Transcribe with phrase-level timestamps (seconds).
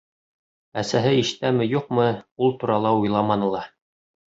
[0.81, 2.09] Әсәһе ишетәме-юҡмы,
[2.47, 3.65] ул турала уйламаны ла.